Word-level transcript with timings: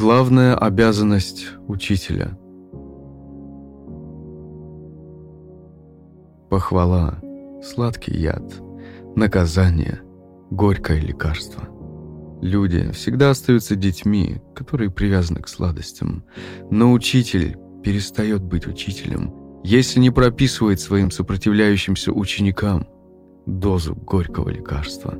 Главная 0.00 0.56
обязанность 0.56 1.48
учителя. 1.68 2.30
Похвала, 6.48 7.20
сладкий 7.62 8.16
яд, 8.16 8.42
наказание, 9.14 10.00
горькое 10.50 11.00
лекарство. 11.00 11.64
Люди 12.40 12.90
всегда 12.92 13.28
остаются 13.28 13.76
детьми, 13.76 14.40
которые 14.54 14.90
привязаны 14.90 15.42
к 15.42 15.48
сладостям, 15.48 16.24
но 16.70 16.92
учитель 16.92 17.58
перестает 17.84 18.42
быть 18.42 18.66
учителем, 18.66 19.34
если 19.62 20.00
не 20.00 20.10
прописывает 20.10 20.80
своим 20.80 21.10
сопротивляющимся 21.10 22.10
ученикам 22.10 22.88
дозу 23.44 23.94
горького 23.94 24.48
лекарства. 24.48 25.12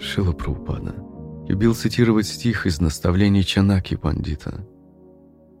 Шила 0.00 0.32
Прабхупада 0.32 1.05
любил 1.48 1.74
цитировать 1.74 2.26
стих 2.26 2.66
из 2.66 2.80
наставлений 2.80 3.44
Чанаки 3.44 3.96
Пандита. 3.96 4.66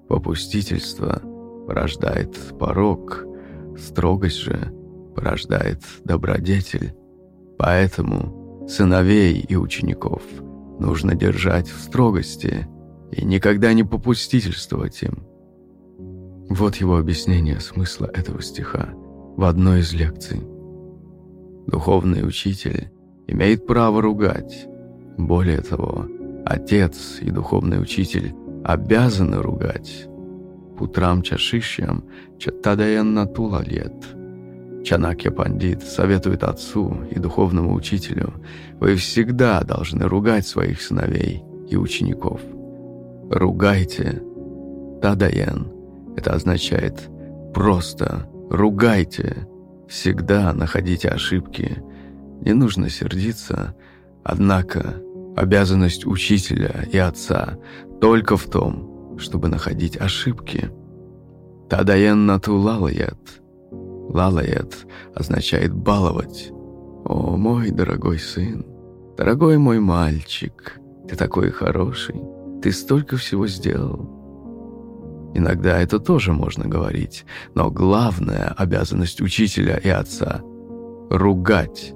«Попустительство 0.08 1.20
порождает 1.66 2.36
порог, 2.58 3.24
строгость 3.78 4.38
же 4.38 4.72
порождает 5.14 5.82
добродетель. 6.04 6.94
Поэтому 7.58 8.66
сыновей 8.68 9.40
и 9.40 9.56
учеников 9.56 10.22
нужно 10.78 11.14
держать 11.14 11.68
в 11.68 11.80
строгости 11.80 12.68
и 13.12 13.24
никогда 13.24 13.72
не 13.72 13.84
попустительствовать 13.84 15.02
им». 15.02 15.26
Вот 16.48 16.76
его 16.76 16.96
объяснение 16.96 17.60
смысла 17.60 18.06
этого 18.12 18.40
стиха 18.42 18.90
в 19.36 19.44
одной 19.44 19.80
из 19.80 19.92
лекций. 19.92 20.40
Духовный 21.66 22.26
учитель 22.26 22.90
имеет 23.26 23.66
право 23.66 24.00
ругать. 24.00 24.68
Более 25.16 25.60
того, 25.62 26.06
отец 26.44 27.18
и 27.20 27.30
духовный 27.30 27.80
учитель 27.80 28.34
обязаны 28.64 29.40
ругать. 29.40 30.06
Путрам 30.78 31.22
чашишьям 31.22 32.04
чаттадаянна 32.38 33.26
тулалет. 33.26 33.94
Чанакья 34.84 35.30
Пандит 35.30 35.82
советует 35.82 36.44
отцу 36.44 36.98
и 37.10 37.18
духовному 37.18 37.74
учителю, 37.74 38.34
вы 38.78 38.94
всегда 38.96 39.62
должны 39.62 40.06
ругать 40.06 40.46
своих 40.46 40.80
сыновей 40.80 41.42
и 41.68 41.76
учеников. 41.76 42.40
Ругайте. 43.30 44.22
Тадаян. 45.02 45.72
Это 46.16 46.34
означает 46.34 47.10
просто 47.52 48.28
ругайте. 48.50 49.48
Всегда 49.88 50.52
находите 50.52 51.08
ошибки– 51.08 51.82
не 52.40 52.52
нужно 52.52 52.88
сердиться, 52.90 53.74
однако 54.28 54.96
обязанность 55.36 56.04
учителя 56.04 56.84
и 56.90 56.98
отца 56.98 57.58
только 58.00 58.36
в 58.36 58.44
том, 58.46 59.16
чтобы 59.18 59.48
находить 59.48 59.96
ошибки. 59.96 60.70
Тадаен 61.70 62.26
нату 62.26 62.56
лалаят. 62.56 63.40
Лалаят 63.70 64.86
означает 65.14 65.72
баловать. 65.72 66.50
О, 67.04 67.36
мой 67.36 67.70
дорогой 67.70 68.18
сын, 68.18 68.66
дорогой 69.16 69.58
мой 69.58 69.78
мальчик, 69.78 70.80
ты 71.08 71.14
такой 71.14 71.50
хороший, 71.50 72.20
ты 72.60 72.72
столько 72.72 73.16
всего 73.16 73.46
сделал. 73.46 74.10
Иногда 75.34 75.78
это 75.78 76.00
тоже 76.00 76.32
можно 76.32 76.66
говорить, 76.66 77.24
но 77.54 77.70
главная 77.70 78.52
обязанность 78.56 79.20
учителя 79.20 79.76
и 79.76 79.88
отца— 79.88 80.40
ругать 81.10 81.95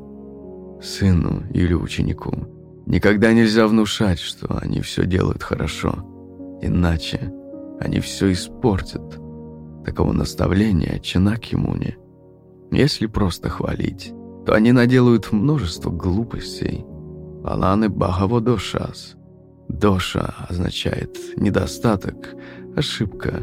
сыну 0.83 1.43
или 1.53 1.75
ученику. 1.75 2.33
Никогда 2.87 3.33
нельзя 3.33 3.67
внушать, 3.67 4.19
что 4.19 4.59
они 4.61 4.81
все 4.81 5.07
делают 5.07 5.43
хорошо, 5.43 6.05
иначе 6.61 7.33
они 7.81 8.01
все 8.01 8.33
испортят. 8.33 9.21
Такого 9.85 10.13
наставления 10.13 10.99
Ченак 10.99 11.53
Муни. 11.53 11.97
Если 12.71 13.07
просто 13.07 13.49
хвалить, 13.49 14.13
то 14.47 14.55
они 14.55 14.73
наделают 14.73 15.33
множество 15.33 15.91
глупостей. 15.91 16.85
Аланы 17.45 17.89
Бхаво 17.89 18.41
Дошас. 18.41 19.17
Доша 19.69 20.35
означает 20.49 21.17
недостаток, 21.37 22.35
ошибка. 22.77 23.41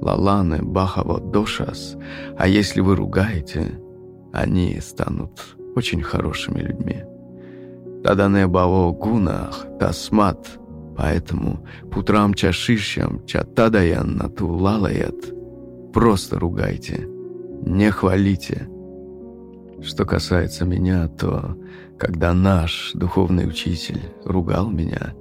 Лаланы 0.00 0.62
Бхаво 0.62 1.20
Дошас. 1.20 1.96
А 2.36 2.46
если 2.48 2.80
вы 2.80 2.96
ругаете, 2.96 3.80
они 4.32 4.78
станут 4.80 5.56
очень 5.76 6.02
хорошими 6.02 6.60
людьми. 6.60 7.02
Тадане 8.02 8.46
баво 8.46 8.92
гунах 8.92 9.66
тасмат, 9.78 10.58
поэтому 10.96 11.66
путрам 11.90 12.34
чашишьям 12.34 13.24
чатадаян 13.26 14.16
нату 14.16 14.48
лалаят. 14.48 15.32
Просто 15.92 16.38
ругайте, 16.38 17.08
не 17.64 17.90
хвалите. 17.90 18.68
Что 19.82 20.04
касается 20.04 20.64
меня, 20.64 21.08
то 21.08 21.56
когда 21.98 22.34
наш 22.34 22.92
духовный 22.94 23.46
учитель 23.46 24.00
ругал 24.24 24.70
меня, 24.70 25.14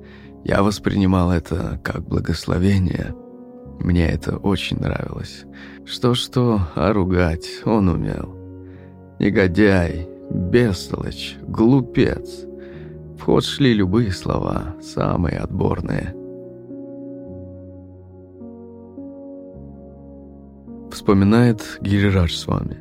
я 0.44 0.62
воспринимал 0.62 1.32
это 1.32 1.80
как 1.84 2.08
благословение. 2.08 3.16
Мне 3.80 4.08
это 4.10 4.38
очень 4.38 4.78
нравилось. 4.78 5.46
Что-что, 5.86 6.62
а 6.76 6.92
ругать 6.94 7.48
он 7.66 7.90
умел. 7.90 8.36
Негодяй, 9.20 10.08
бестолочь, 10.30 11.38
глупец. 11.42 12.46
В 13.18 13.22
ход 13.22 13.44
шли 13.46 13.74
любые 13.74 14.12
слова, 14.12 14.76
самые 14.82 15.38
отборные. 15.38 16.14
Вспоминает 20.92 21.80
Гирирадж 21.82 22.34
с 22.34 22.48
вами. 22.48 22.78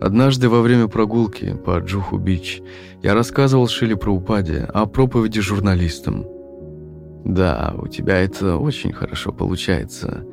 Однажды 0.00 0.48
во 0.48 0.60
время 0.60 0.88
прогулки 0.88 1.56
по 1.64 1.78
Джуху-Бич 1.78 2.62
я 3.02 3.14
рассказывал 3.14 3.68
Шиле 3.68 3.96
про 3.96 4.12
упаде, 4.12 4.68
о 4.72 4.86
проповеди 4.86 5.40
журналистам. 5.40 6.26
Да, 7.24 7.74
у 7.78 7.88
тебя 7.88 8.18
это 8.18 8.56
очень 8.56 8.92
хорошо 8.92 9.32
получается. 9.32 10.24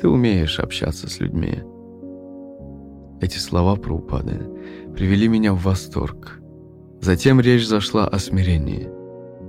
Ты 0.00 0.08
умеешь 0.08 0.58
общаться 0.58 1.08
с 1.08 1.20
людьми. 1.20 1.62
Эти 3.22 3.38
слова 3.38 3.76
про 3.76 3.94
упады 3.94 4.40
привели 4.96 5.28
меня 5.28 5.54
в 5.54 5.62
восторг. 5.62 6.40
Затем 7.00 7.40
речь 7.40 7.68
зашла 7.68 8.04
о 8.08 8.18
смирении. 8.18 8.88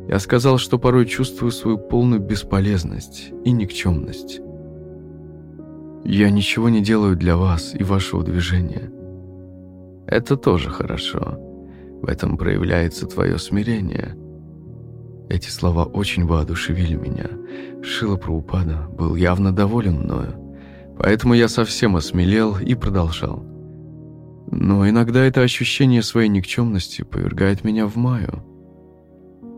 Я 0.07 0.19
сказал, 0.19 0.59
что 0.59 0.77
порой 0.77 1.07
чувствую 1.07 1.51
свою 1.51 1.79
полную 1.79 2.21
бесполезность 2.21 3.31
и 3.43 3.51
никчемность. 3.51 4.41
Я 6.05 6.29
ничего 6.29 6.69
не 6.69 6.81
делаю 6.81 7.15
для 7.15 7.35
вас 7.35 7.73
и 7.73 7.83
вашего 7.83 8.23
движения. 8.23 8.91
Это 10.05 10.37
тоже 10.37 10.69
хорошо. 10.69 11.39
В 12.03 12.07
этом 12.07 12.37
проявляется 12.37 13.07
твое 13.07 13.39
смирение. 13.39 14.15
Эти 15.29 15.49
слова 15.49 15.85
очень 15.85 16.25
воодушевили 16.27 16.93
меня. 16.93 17.27
Шила 17.81 18.17
Праупада 18.17 18.87
был 18.91 19.15
явно 19.15 19.51
доволен 19.51 20.01
мною. 20.01 20.35
Поэтому 20.99 21.33
я 21.33 21.47
совсем 21.47 21.95
осмелел 21.95 22.59
и 22.59 22.75
продолжал. 22.75 23.52
Но 24.55 24.87
иногда 24.87 25.23
это 25.23 25.41
ощущение 25.41 26.03
своей 26.03 26.29
никчемности 26.29 27.01
повергает 27.01 27.63
меня 27.63 27.87
в 27.87 27.95
маю. 27.95 28.43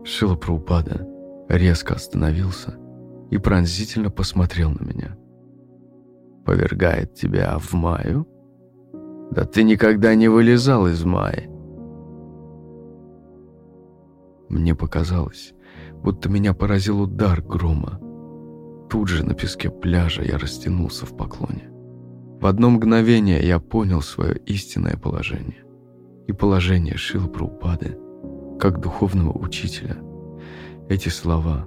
Шила 0.04 0.36
Праупада 0.36 1.06
резко 1.50 1.94
остановился 1.94 2.78
и 3.30 3.36
пронзительно 3.36 4.10
посмотрел 4.10 4.70
на 4.70 4.82
меня. 4.82 5.18
«Повергает 6.46 7.12
тебя 7.12 7.58
в 7.58 7.74
маю? 7.74 8.26
Да 9.32 9.44
ты 9.44 9.64
никогда 9.64 10.14
не 10.14 10.28
вылезал 10.28 10.86
из 10.86 11.04
мая!» 11.04 11.46
Мне 14.48 14.74
показалось, 14.74 15.52
будто 16.02 16.30
меня 16.30 16.54
поразил 16.54 17.02
удар 17.02 17.42
грома. 17.42 18.00
Тут 18.88 19.08
же 19.08 19.26
на 19.26 19.34
песке 19.34 19.68
пляжа 19.68 20.22
я 20.22 20.38
растянулся 20.38 21.04
в 21.04 21.14
поклоне. 21.14 21.75
В 22.40 22.44
одно 22.44 22.68
мгновение 22.68 23.40
я 23.46 23.58
понял 23.58 24.02
свое 24.02 24.36
истинное 24.44 24.96
положение 24.96 25.64
и 26.26 26.32
положение 26.32 26.96
Шила 26.96 27.28
Прабхупады 27.28 27.98
как 28.60 28.80
духовного 28.80 29.36
учителя. 29.36 29.96
Эти 30.88 31.08
слова 31.08 31.66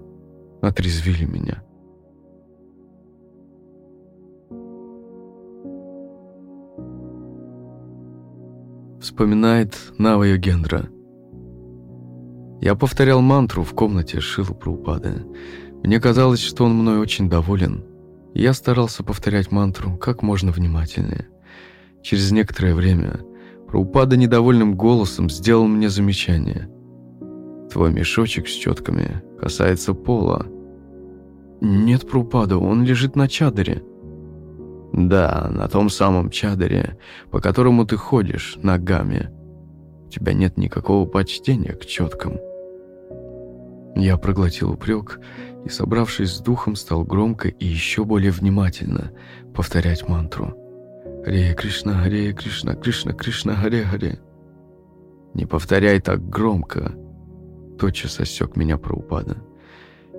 отрезвили 0.62 1.26
меня. 1.26 1.64
Вспоминает 9.02 9.76
Нава 9.98 10.24
Йогендра. 10.24 10.88
Я 12.62 12.76
повторял 12.76 13.22
мантру 13.22 13.64
в 13.64 13.74
комнате 13.74 14.20
Шилу 14.20 14.54
Прабхупады. 14.54 15.26
Мне 15.84 16.00
казалось, 16.00 16.42
что 16.42 16.66
он 16.66 16.76
мной 16.76 17.00
очень 17.00 17.28
доволен– 17.28 17.86
я 18.34 18.54
старался 18.54 19.04
повторять 19.04 19.52
мантру 19.52 19.98
как 19.98 20.22
можно 20.22 20.52
внимательнее. 20.52 21.28
Через 22.02 22.32
некоторое 22.32 22.74
время 22.74 23.20
Праупада 23.68 24.18
недовольным 24.18 24.76
голосом 24.76 25.30
сделал 25.30 25.68
мне 25.68 25.90
замечание. 25.90 26.70
Твой 27.72 27.92
мешочек 27.92 28.48
с 28.48 28.52
четками 28.52 29.22
касается 29.40 29.94
пола. 29.94 30.48
Нет 31.62 32.08
Прупада, 32.08 32.58
он 32.58 32.84
лежит 32.84 33.16
на 33.16 33.28
чадере. 33.28 33.84
Да, 34.92 35.50
на 35.52 35.68
том 35.68 35.90
самом 35.90 36.32
чадере, 36.32 36.98
по 37.30 37.40
которому 37.40 37.86
ты 37.86 37.96
ходишь 37.96 38.58
ногами. 38.64 39.30
У 40.08 40.10
тебя 40.10 40.34
нет 40.34 40.58
никакого 40.58 41.06
почтения 41.06 41.74
к 41.74 41.86
четкам. 41.86 42.40
Я 43.96 44.18
проглотил 44.18 44.72
упрек 44.72 45.20
и, 45.20 45.49
собравшись 45.68 46.36
с 46.36 46.40
духом, 46.40 46.76
стал 46.76 47.04
громко 47.04 47.50
и 47.50 47.66
еще 47.66 48.06
более 48.06 48.32
внимательно 48.32 49.12
повторять 49.54 50.08
мантру. 50.08 50.56
«Харе 51.26 51.54
Кришна, 51.54 51.94
Харе 51.94 52.32
Кришна, 52.32 52.76
Кришна, 52.76 53.12
Кришна, 53.12 53.56
Харе 53.56 53.84
Харе». 53.84 54.20
«Не 55.34 55.46
повторяй 55.46 56.00
так 56.00 56.28
громко»,— 56.30 56.94
тотчас 57.78 58.20
осек 58.20 58.56
меня 58.56 58.78
про 58.78 58.96
упада. 58.96 59.38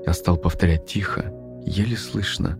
Я 0.06 0.12
стал 0.12 0.36
повторять 0.36 0.86
тихо, 0.86 1.32
еле 1.64 1.96
слышно. 1.96 2.58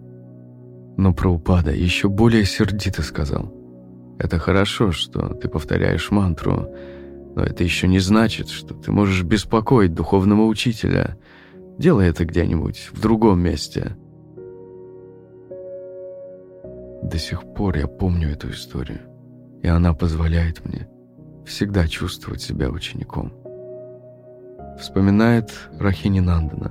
Но 0.97 1.15
про 1.15 1.31
упада 1.31 1.71
еще 1.71 2.09
более 2.09 2.45
сердито 2.45 3.03
сказал. 3.03 3.55
«Это 4.19 4.39
хорошо, 4.39 4.91
что 4.93 5.35
ты 5.35 5.49
повторяешь 5.49 6.11
мантру, 6.11 6.69
но 7.35 7.43
это 7.43 7.63
еще 7.63 7.89
не 7.89 7.99
значит, 7.99 8.49
что 8.49 8.75
ты 8.75 8.91
можешь 8.91 9.23
беспокоить 9.23 9.95
духовного 9.95 10.43
учителя. 10.43 11.17
Делай 11.81 12.11
это 12.11 12.27
где-нибудь 12.27 12.91
в 12.93 13.01
другом 13.01 13.41
месте». 13.41 13.97
До 17.03 17.17
сих 17.17 17.55
пор 17.55 17.79
я 17.79 17.87
помню 17.87 18.29
эту 18.29 18.51
историю, 18.51 19.01
и 19.63 19.67
она 19.67 19.95
позволяет 19.95 20.63
мне 20.67 20.91
всегда 21.47 21.89
чувствовать 21.89 22.43
себя 22.43 22.69
учеником. 22.69 23.33
Вспоминает 24.79 25.53
Рахини 25.79 26.21
Нандана. 26.21 26.71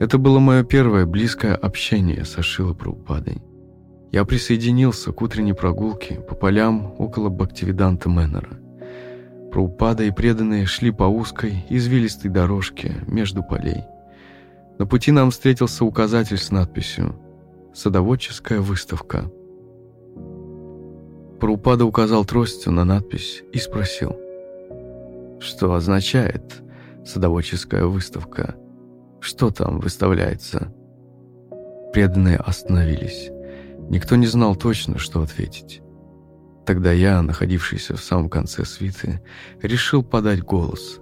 Это 0.00 0.18
было 0.18 0.40
мое 0.40 0.64
первое 0.64 1.06
близкое 1.06 1.54
общение 1.54 2.24
с 2.24 2.36
Ашила 2.36 2.74
Праупадой. 2.74 3.40
Я 4.10 4.24
присоединился 4.24 5.12
к 5.12 5.22
утренней 5.22 5.52
прогулке 5.52 6.16
по 6.16 6.34
полям 6.34 6.96
около 6.98 7.28
Бхактивиданта 7.28 8.08
Мэннера. 8.08 8.63
Праупада 9.54 10.02
и 10.02 10.10
преданные 10.10 10.66
шли 10.66 10.90
по 10.90 11.04
узкой, 11.04 11.64
извилистой 11.68 12.28
дорожке 12.28 12.96
между 13.06 13.44
полей. 13.44 13.84
На 14.80 14.84
пути 14.84 15.12
нам 15.12 15.30
встретился 15.30 15.84
указатель 15.84 16.38
с 16.38 16.50
надписью 16.50 17.14
«Садоводческая 17.72 18.58
выставка». 18.58 19.30
Праупада 21.38 21.84
указал 21.84 22.24
тростью 22.24 22.72
на 22.72 22.84
надпись 22.84 23.44
и 23.52 23.58
спросил, 23.58 24.16
«Что 25.38 25.72
означает 25.74 26.60
садоводческая 27.06 27.84
выставка? 27.84 28.56
Что 29.20 29.50
там 29.52 29.78
выставляется?» 29.78 30.74
Преданные 31.92 32.38
остановились. 32.38 33.30
Никто 33.88 34.16
не 34.16 34.26
знал 34.26 34.56
точно, 34.56 34.98
что 34.98 35.22
ответить. 35.22 35.83
Тогда 36.66 36.92
я, 36.92 37.20
находившийся 37.22 37.94
в 37.96 38.00
самом 38.00 38.30
конце 38.30 38.64
свиты, 38.64 39.20
решил 39.62 40.02
подать 40.02 40.42
голос. 40.42 41.00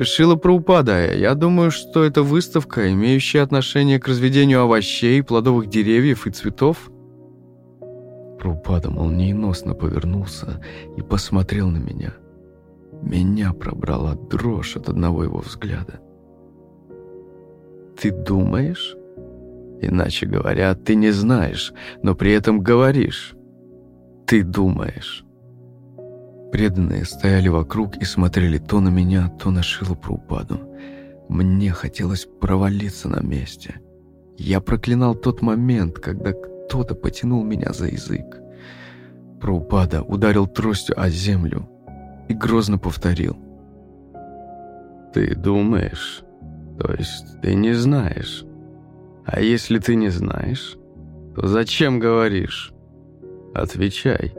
«Шила 0.00 0.36
Праупада, 0.36 1.12
я 1.12 1.34
думаю, 1.34 1.72
что 1.72 2.04
это 2.04 2.22
выставка, 2.22 2.92
имеющая 2.92 3.42
отношение 3.42 3.98
к 3.98 4.06
разведению 4.06 4.60
овощей, 4.60 5.22
плодовых 5.22 5.68
деревьев 5.68 6.26
и 6.26 6.30
цветов». 6.30 6.90
Праупада 8.38 8.90
молниеносно 8.90 9.74
повернулся 9.74 10.62
и 10.96 11.02
посмотрел 11.02 11.68
на 11.68 11.78
меня. 11.78 12.14
Меня 13.02 13.52
пробрала 13.52 14.14
дрожь 14.14 14.76
от 14.76 14.88
одного 14.88 15.24
его 15.24 15.38
взгляда. 15.38 16.00
«Ты 18.00 18.12
думаешь?» 18.12 18.94
Иначе 19.80 20.26
говоря, 20.26 20.74
ты 20.74 20.96
не 20.96 21.12
знаешь, 21.12 21.72
но 22.02 22.16
при 22.16 22.32
этом 22.32 22.58
говоришь 22.60 23.36
ты 24.28 24.44
думаешь?» 24.44 25.24
Преданные 26.52 27.04
стояли 27.04 27.48
вокруг 27.48 27.96
и 27.96 28.04
смотрели 28.04 28.58
то 28.58 28.80
на 28.80 28.90
меня, 28.90 29.28
то 29.28 29.50
на 29.50 29.62
Шилу 29.62 29.96
Праупаду. 29.96 30.60
Мне 31.28 31.72
хотелось 31.72 32.26
провалиться 32.40 33.08
на 33.08 33.20
месте. 33.20 33.80
Я 34.36 34.60
проклинал 34.60 35.14
тот 35.14 35.42
момент, 35.42 35.98
когда 35.98 36.32
кто-то 36.32 36.94
потянул 36.94 37.42
меня 37.42 37.72
за 37.72 37.86
язык. 37.86 38.40
Праупада 39.40 40.02
ударил 40.02 40.46
тростью 40.46 41.00
о 41.00 41.08
землю 41.08 41.68
и 42.28 42.34
грозно 42.34 42.78
повторил. 42.78 43.36
«Ты 45.12 45.34
думаешь, 45.34 46.22
то 46.78 46.92
есть 46.92 47.40
ты 47.42 47.54
не 47.54 47.72
знаешь. 47.72 48.44
А 49.24 49.40
если 49.40 49.78
ты 49.78 49.96
не 49.96 50.10
знаешь, 50.10 50.76
то 51.34 51.46
зачем 51.46 51.98
говоришь?» 51.98 52.74
Отвечай. 53.58 54.34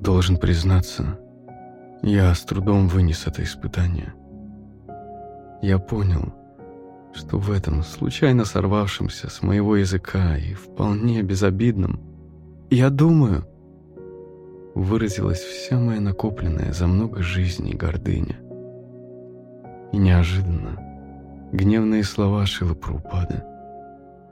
Должен 0.00 0.38
признаться, 0.38 1.18
я 2.02 2.34
с 2.34 2.42
трудом 2.42 2.88
вынес 2.88 3.26
это 3.26 3.42
испытание. 3.42 4.14
Я 5.60 5.78
понял, 5.78 6.32
что 7.12 7.38
в 7.38 7.50
этом 7.50 7.82
случайно 7.82 8.46
сорвавшемся 8.46 9.28
с 9.28 9.42
моего 9.42 9.76
языка 9.76 10.38
и 10.38 10.54
вполне 10.54 11.22
безобидном 11.22 12.00
«я 12.70 12.88
думаю» 12.88 13.44
выразилась 14.74 15.40
вся 15.40 15.78
моя 15.78 16.00
накопленная 16.00 16.72
за 16.72 16.86
много 16.86 17.22
жизней 17.22 17.74
гордыня. 17.74 18.38
И 19.92 19.98
неожиданно 19.98 20.80
гневные 21.52 22.04
слова 22.04 22.46
Шила 22.46 22.74
Прупада– 22.74 23.44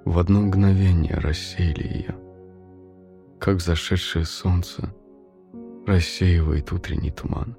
в 0.04 0.18
одно 0.18 0.40
мгновение 0.42 1.14
рассеяли 1.14 1.82
ее, 1.82 2.14
как 3.38 3.60
зашедшее 3.60 4.24
солнце 4.24 4.94
рассеивает 5.86 6.72
утренний 6.72 7.10
туман. 7.10 7.56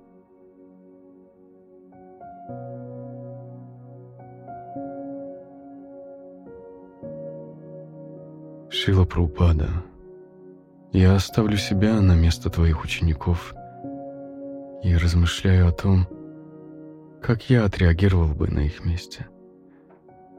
Шила 8.70 9.06
Праупада, 9.06 9.70
я 10.92 11.16
оставлю 11.16 11.58
себя 11.58 12.00
на 12.02 12.16
место 12.16 12.50
твоих 12.50 12.84
учеников 12.84 13.56
и 14.84 14.96
размышляю 14.96 15.68
о 15.68 15.72
том, 15.72 16.08
как 17.22 17.50
я 17.50 17.66
отреагировал 17.66 18.34
бы 18.36 18.48
на 18.48 18.60
их 18.60 18.86
месте. 18.86 19.28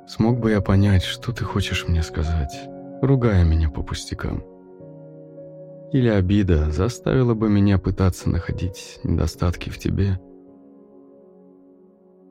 Смог 0.06 0.38
бы 0.38 0.52
я 0.52 0.60
понять, 0.60 1.02
что 1.02 1.32
ты 1.32 1.42
хочешь 1.42 1.88
мне 1.88 2.00
сказать, 2.00 2.68
ругая 3.02 3.44
меня 3.44 3.68
по 3.70 3.82
пустякам? 3.82 4.44
Или 5.92 6.08
обида 6.08 6.70
заставила 6.70 7.34
бы 7.34 7.48
меня 7.48 7.78
пытаться 7.78 8.30
находить 8.30 9.00
недостатки 9.02 9.68
в 9.68 9.78
тебе? 9.78 10.20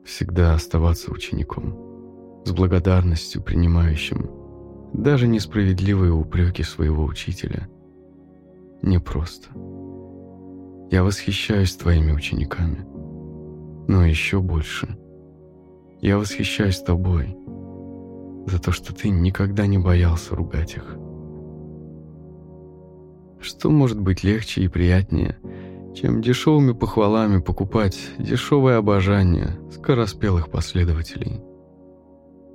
Всегда 0.06 0.54
оставаться 0.54 1.12
учеником, 1.12 2.42
с 2.46 2.52
благодарностью 2.52 3.42
принимающим 3.42 4.30
даже 4.94 5.28
несправедливые 5.28 6.12
упреки 6.12 6.62
своего 6.62 7.04
учителя. 7.04 7.68
Непросто. 8.80 9.50
Я 10.90 11.02
восхищаюсь 11.02 11.76
твоими 11.76 12.12
учениками, 12.12 12.86
но 13.86 14.06
еще 14.06 14.40
больше. 14.40 14.96
Я 16.00 16.16
восхищаюсь 16.16 16.80
тобой— 16.80 17.36
за 18.46 18.60
то, 18.60 18.72
что 18.72 18.94
ты 18.94 19.08
никогда 19.10 19.66
не 19.66 19.78
боялся 19.78 20.34
ругать 20.34 20.76
их. 20.76 20.96
Что 23.40 23.70
может 23.70 24.00
быть 24.00 24.24
легче 24.24 24.62
и 24.62 24.68
приятнее, 24.68 25.36
чем 25.94 26.22
дешевыми 26.22 26.72
похвалами 26.72 27.40
покупать 27.40 27.98
дешевое 28.18 28.78
обожание 28.78 29.58
скороспелых 29.72 30.50
последователей? 30.50 31.40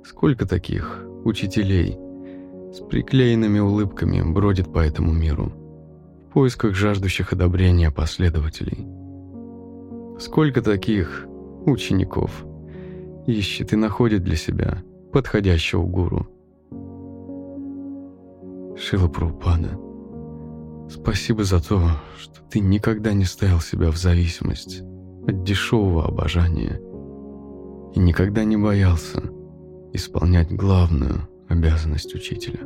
Сколько 0.04 0.46
таких 0.46 1.04
учителей 1.24 1.98
с 2.72 2.80
приклеенными 2.80 3.58
улыбками 3.58 4.22
бродит 4.22 4.72
по 4.72 4.78
этому 4.78 5.12
миру 5.12 5.52
в 6.28 6.32
поисках 6.32 6.74
жаждущих 6.74 7.32
одобрения 7.32 7.90
последователей? 7.90 8.86
Сколько 10.18 10.62
таких 10.62 11.26
учеников 11.66 12.44
ищет 13.26 13.72
и 13.72 13.76
находит 13.76 14.24
для 14.24 14.36
себя– 14.36 14.82
подходящего 15.12 15.82
гуру. 15.82 16.26
Шила 18.76 19.08
Прабхупада, 19.08 19.78
спасибо 20.90 21.44
за 21.44 21.60
то, 21.60 21.80
что 22.18 22.40
ты 22.50 22.60
никогда 22.60 23.12
не 23.12 23.24
ставил 23.24 23.60
себя 23.60 23.90
в 23.90 23.96
зависимость 23.96 24.80
от 25.26 25.44
дешевого 25.44 26.06
обожания 26.06 26.80
и 27.94 28.00
никогда 28.00 28.44
не 28.44 28.56
боялся 28.56 29.22
исполнять 29.92 30.50
главную 30.50 31.28
обязанность 31.48 32.14
учителя. 32.14 32.60